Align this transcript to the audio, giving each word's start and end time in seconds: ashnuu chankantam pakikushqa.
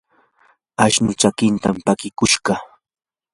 ashnuu 0.85 1.17
chankantam 1.19 1.75
pakikushqa. 1.85 2.53